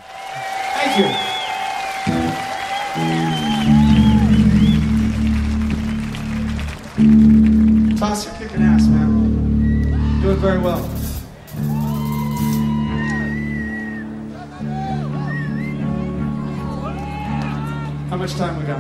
Very 10.42 10.58
well. 10.58 10.82
How 18.10 18.18
much 18.18 18.34
time 18.34 18.58
we 18.58 18.64
got? 18.66 18.80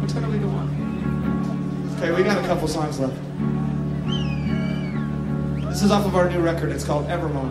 What 0.00 0.08
time 0.08 0.22
do 0.22 0.30
we 0.30 0.38
go 0.38 0.48
on? 0.50 1.96
Okay, 1.96 2.12
we 2.12 2.22
got 2.22 2.38
a 2.38 2.46
couple 2.46 2.68
songs 2.68 3.00
left. 3.00 3.16
This 5.68 5.82
is 5.82 5.90
off 5.90 6.06
of 6.06 6.14
our 6.14 6.30
new 6.30 6.38
record. 6.38 6.70
It's 6.70 6.84
called 6.84 7.08
Evermore. 7.08 7.50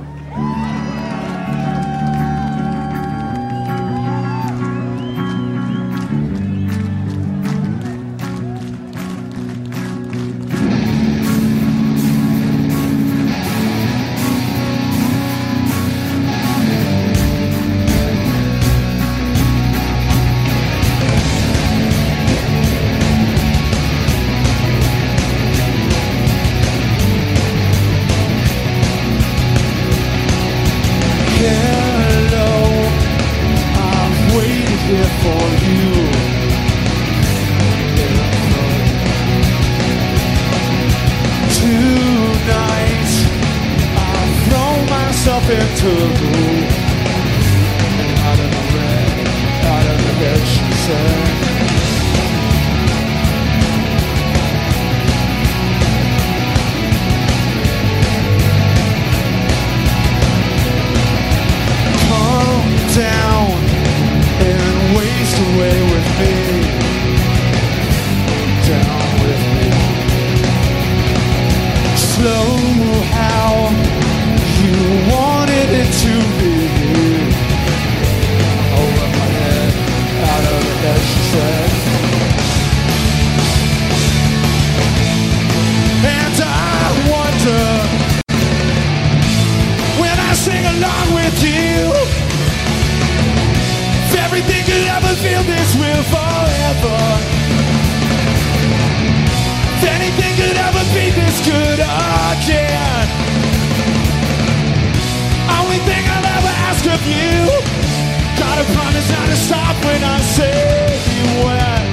Promise 108.75 109.09
not 109.11 109.27
to 109.27 109.35
stop 109.35 109.75
when 109.85 110.03
I 110.03 110.19
say 110.37 110.99
when. 111.43 111.83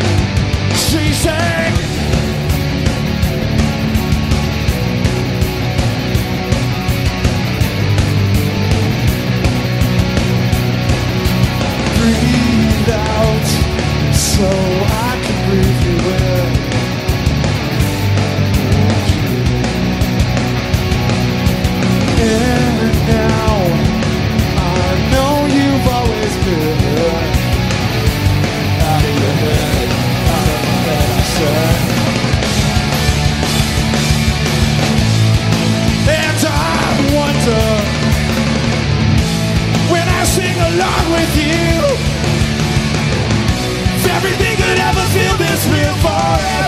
She 0.76 1.12
breathe 12.00 12.88
out 12.88 13.48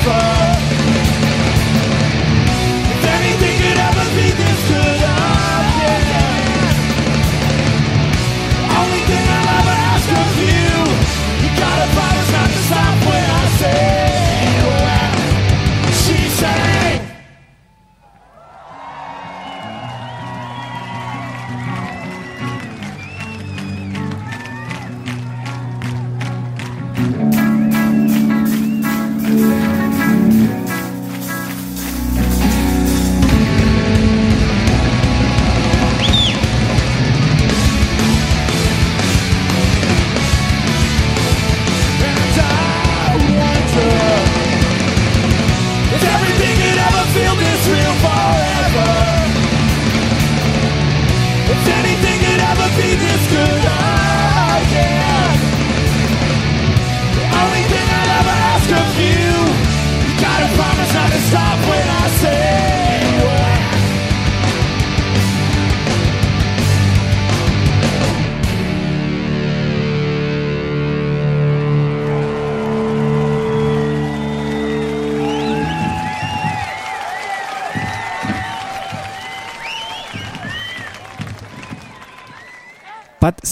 forever. 0.02 0.41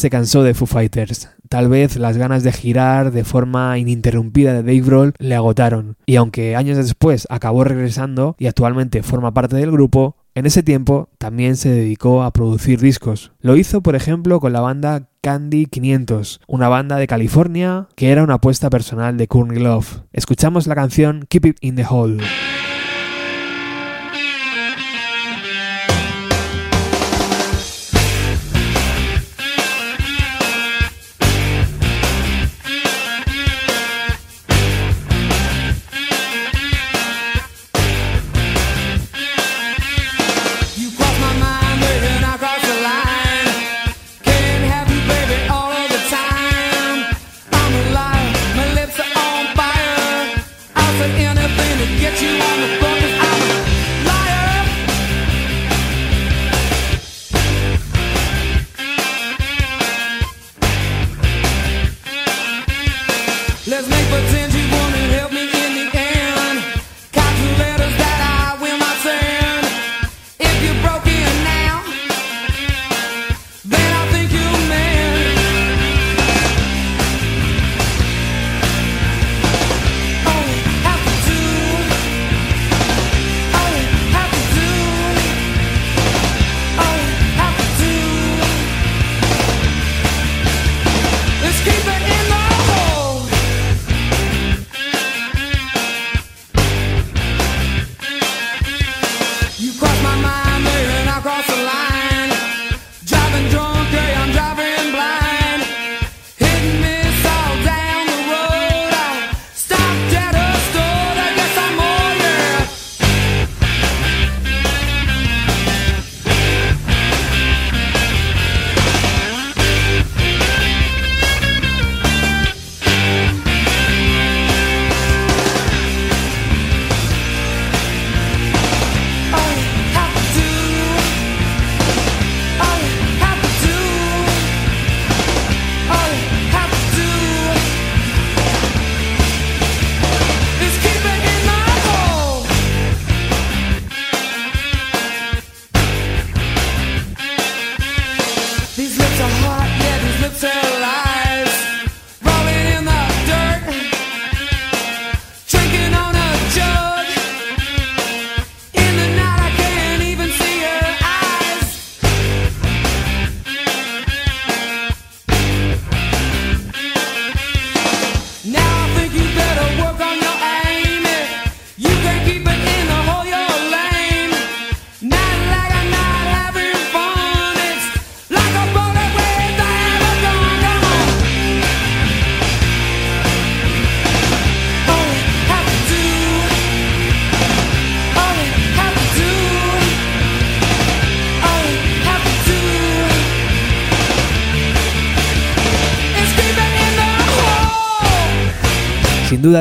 Se 0.00 0.10
cansó 0.10 0.42
de 0.42 0.54
Foo 0.54 0.66
Fighters. 0.66 1.30
Tal 1.48 1.68
vez 1.68 1.96
las 1.96 2.16
ganas 2.16 2.42
de 2.42 2.52
girar 2.52 3.12
de 3.12 3.22
forma 3.22 3.76
ininterrumpida 3.78 4.54
de 4.54 4.62
Dave 4.62 4.80
Grohl 4.80 5.14
le 5.18 5.34
agotaron, 5.34 5.96
y 6.06 6.16
aunque 6.16 6.56
años 6.56 6.78
después 6.78 7.26
acabó 7.30 7.64
regresando 7.64 8.34
y 8.38 8.46
actualmente 8.46 9.02
forma 9.02 9.34
parte 9.34 9.56
del 9.56 9.70
grupo, 9.70 10.16
en 10.34 10.46
ese 10.46 10.62
tiempo 10.62 11.10
también 11.18 11.56
se 11.56 11.70
dedicó 11.70 12.22
a 12.22 12.32
producir 12.32 12.80
discos. 12.80 13.32
Lo 13.40 13.56
hizo, 13.56 13.82
por 13.82 13.94
ejemplo, 13.94 14.40
con 14.40 14.52
la 14.52 14.60
banda 14.60 15.08
Candy 15.20 15.66
500, 15.66 16.40
una 16.46 16.68
banda 16.68 16.96
de 16.96 17.06
California 17.06 17.88
que 17.94 18.10
era 18.10 18.22
una 18.22 18.34
apuesta 18.34 18.70
personal 18.70 19.18
de 19.18 19.28
Courtney 19.28 19.62
Love. 19.62 20.02
Escuchamos 20.12 20.66
la 20.66 20.74
canción 20.74 21.26
Keep 21.28 21.46
It 21.46 21.56
in 21.60 21.76
the 21.76 21.84
Hole. 21.88 22.22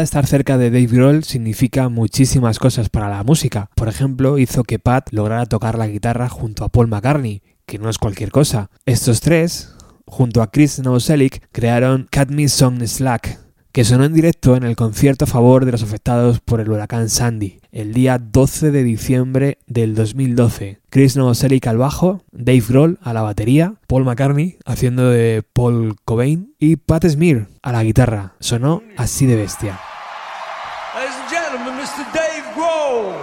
Estar 0.03 0.25
cerca 0.25 0.57
de 0.57 0.71
Dave 0.71 0.87
Grohl 0.87 1.23
significa 1.23 1.89
muchísimas 1.89 2.59
cosas 2.59 2.89
para 2.89 3.09
la 3.09 3.23
música. 3.23 3.69
Por 3.75 3.87
ejemplo, 3.87 4.37
hizo 4.37 4.63
que 4.63 4.79
Pat 4.79 5.09
lograra 5.11 5.45
tocar 5.45 5.77
la 5.77 5.87
guitarra 5.87 6.29
junto 6.29 6.63
a 6.63 6.69
Paul 6.69 6.87
McCartney, 6.87 7.41
que 7.65 7.79
no 7.79 7.89
es 7.89 7.97
cualquier 7.97 8.31
cosa. 8.31 8.69
Estos 8.85 9.21
tres, 9.21 9.73
junto 10.05 10.41
a 10.41 10.51
Chris 10.51 10.79
Novoselic, 10.79 11.47
crearon 11.51 12.07
Cat 12.09 12.29
Me 12.29 12.47
Some 12.47 12.85
Slack, 12.87 13.39
que 13.71 13.85
sonó 13.85 14.05
en 14.05 14.13
directo 14.13 14.55
en 14.55 14.63
el 14.63 14.75
concierto 14.75 15.25
a 15.25 15.27
favor 15.27 15.65
de 15.65 15.71
los 15.71 15.83
afectados 15.83 16.39
por 16.39 16.59
el 16.59 16.71
huracán 16.71 17.09
Sandy, 17.09 17.59
el 17.71 17.93
día 17.93 18.17
12 18.17 18.71
de 18.71 18.83
diciembre 18.83 19.59
del 19.67 19.95
2012. 19.95 20.79
Chris 20.89 21.15
Novoselic 21.15 21.67
al 21.67 21.77
bajo, 21.77 22.23
Dave 22.31 22.63
Grohl 22.67 22.99
a 23.01 23.13
la 23.13 23.21
batería, 23.21 23.75
Paul 23.87 24.05
McCartney 24.05 24.57
haciendo 24.65 25.09
de 25.09 25.43
Paul 25.53 25.95
Cobain 26.03 26.53
y 26.59 26.77
Pat 26.77 27.05
Smear 27.05 27.47
a 27.61 27.71
la 27.71 27.83
guitarra. 27.83 28.33
Sonó 28.39 28.81
así 28.97 29.25
de 29.27 29.35
bestia. 29.35 29.79
Mr. 31.79 32.03
Dave 32.11 32.43
Grohl. 32.55 33.15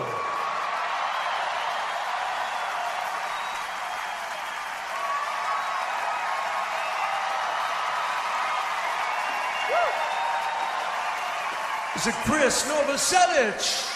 Mr. 11.92 12.12
Chris 12.24 12.64
Novoselic. 12.64 13.92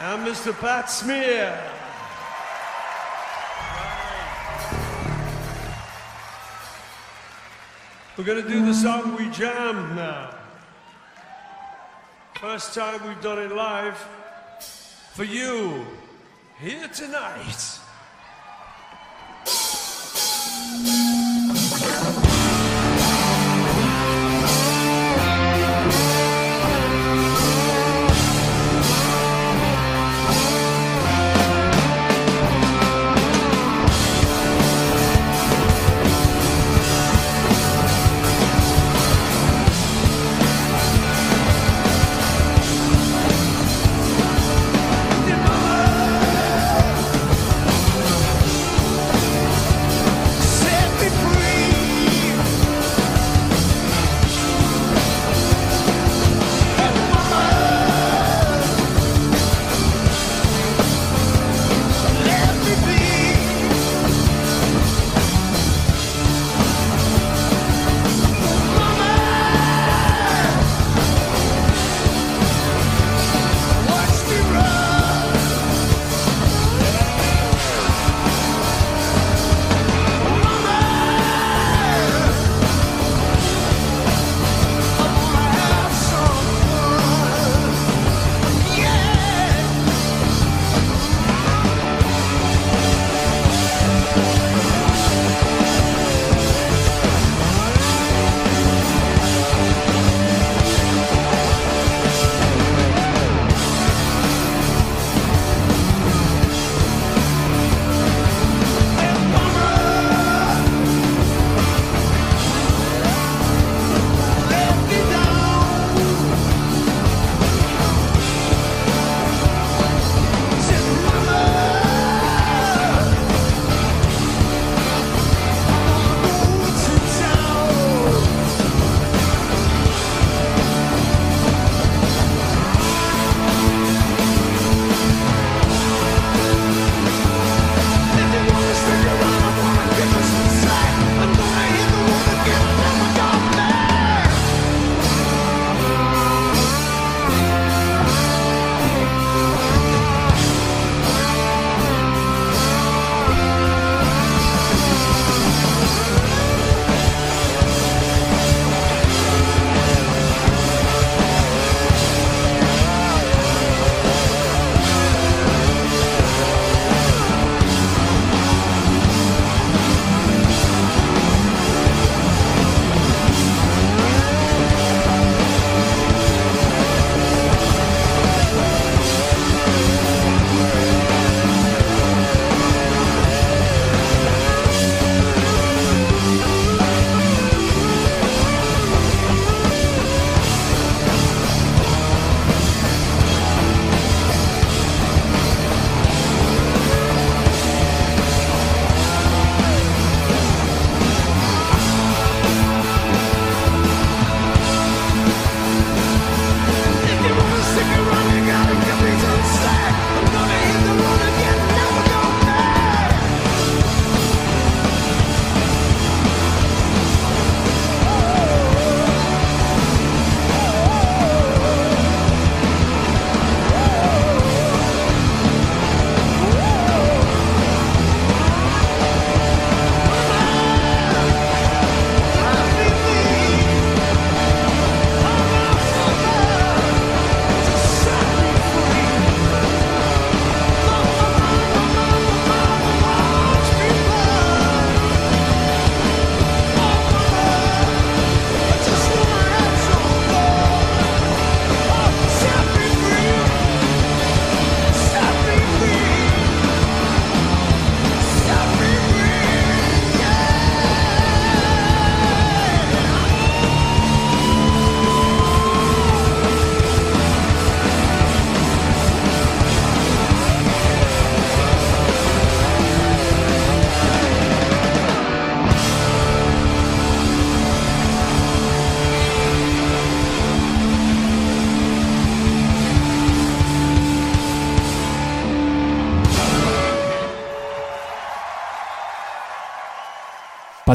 And 0.00 0.26
Mr. 0.26 0.58
Pat 0.58 0.90
Smear. 0.90 1.75
We're 8.16 8.24
gonna 8.24 8.48
do 8.48 8.64
the 8.64 8.72
song 8.72 9.14
we 9.14 9.28
jammed 9.28 9.94
now. 9.94 10.30
First 12.40 12.72
time 12.72 13.06
we've 13.06 13.20
done 13.20 13.38
it 13.38 13.52
live 13.54 13.98
for 15.12 15.24
you 15.24 15.84
here 16.58 16.88
tonight. 16.88 17.78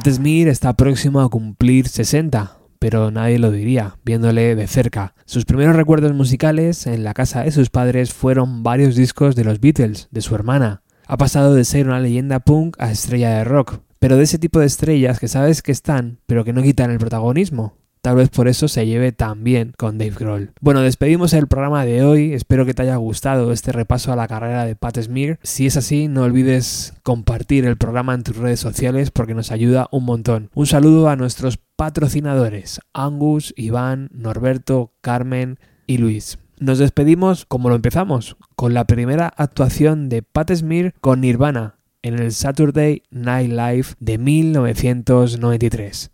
Pat 0.03 0.13
Smear 0.13 0.47
está 0.47 0.73
próximo 0.73 1.21
a 1.21 1.29
cumplir 1.29 1.87
60, 1.87 2.57
pero 2.79 3.11
nadie 3.11 3.37
lo 3.37 3.51
diría, 3.51 3.97
viéndole 4.03 4.55
de 4.55 4.65
cerca. 4.65 5.13
Sus 5.25 5.45
primeros 5.45 5.75
recuerdos 5.75 6.11
musicales 6.13 6.87
en 6.87 7.03
la 7.03 7.13
casa 7.13 7.43
de 7.43 7.51
sus 7.51 7.69
padres 7.69 8.11
fueron 8.11 8.63
varios 8.63 8.95
discos 8.95 9.35
de 9.35 9.43
los 9.43 9.59
Beatles, 9.59 10.07
de 10.09 10.21
su 10.21 10.33
hermana. 10.33 10.81
Ha 11.05 11.17
pasado 11.17 11.53
de 11.53 11.65
ser 11.65 11.85
una 11.85 11.99
leyenda 11.99 12.39
punk 12.39 12.77
a 12.79 12.89
estrella 12.89 13.29
de 13.29 13.43
rock, 13.43 13.81
pero 13.99 14.17
de 14.17 14.23
ese 14.23 14.39
tipo 14.39 14.59
de 14.59 14.65
estrellas 14.65 15.19
que 15.19 15.27
sabes 15.27 15.61
que 15.61 15.71
están, 15.71 16.17
pero 16.25 16.43
que 16.43 16.53
no 16.53 16.63
quitan 16.63 16.89
el 16.89 16.97
protagonismo. 16.97 17.75
Tal 18.01 18.15
vez 18.15 18.29
por 18.29 18.47
eso 18.47 18.67
se 18.67 18.87
lleve 18.87 19.11
tan 19.11 19.43
bien 19.43 19.73
con 19.77 19.99
Dave 19.99 20.15
Grohl. 20.17 20.53
Bueno, 20.59 20.81
despedimos 20.81 21.33
el 21.33 21.47
programa 21.47 21.85
de 21.85 22.03
hoy. 22.03 22.33
Espero 22.33 22.65
que 22.65 22.73
te 22.73 22.81
haya 22.81 22.95
gustado 22.95 23.51
este 23.51 23.71
repaso 23.71 24.11
a 24.11 24.15
la 24.15 24.27
carrera 24.27 24.65
de 24.65 24.75
Pat 24.75 24.99
Smear. 24.99 25.37
Si 25.43 25.67
es 25.67 25.77
así, 25.77 26.07
no 26.07 26.23
olvides 26.23 26.95
compartir 27.03 27.65
el 27.65 27.77
programa 27.77 28.15
en 28.15 28.23
tus 28.23 28.37
redes 28.37 28.59
sociales 28.59 29.11
porque 29.11 29.35
nos 29.35 29.51
ayuda 29.51 29.87
un 29.91 30.05
montón. 30.05 30.49
Un 30.55 30.65
saludo 30.65 31.09
a 31.09 31.15
nuestros 31.15 31.59
patrocinadores, 31.75 32.79
Angus, 32.91 33.53
Iván, 33.55 34.09
Norberto, 34.11 34.93
Carmen 35.01 35.59
y 35.85 35.99
Luis. 35.99 36.39
Nos 36.57 36.79
despedimos 36.79 37.45
como 37.45 37.69
lo 37.69 37.75
empezamos, 37.75 38.35
con 38.55 38.73
la 38.73 38.85
primera 38.85 39.27
actuación 39.27 40.09
de 40.09 40.23
Pat 40.23 40.51
Smear 40.51 40.95
con 41.01 41.21
Nirvana 41.21 41.75
en 42.01 42.17
el 42.17 42.31
Saturday 42.31 43.03
Night 43.11 43.51
Live 43.51 43.89
de 43.99 44.17
1993. 44.17 46.09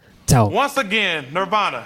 Once 0.50 0.78
again, 0.78 1.28
Nirvana. 1.34 1.86